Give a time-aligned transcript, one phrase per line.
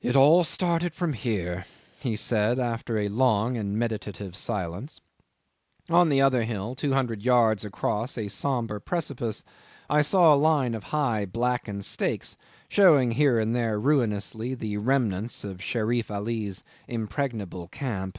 [0.00, 1.66] "It all started from here,"
[2.00, 5.00] he said, after a long and meditative silence.
[5.88, 9.44] On the other hill, two hundred yards across a sombre precipice,
[9.88, 12.36] I saw a line of high blackened stakes,
[12.68, 18.18] showing here and there ruinously the remnants of Sherif Ali's impregnable camp.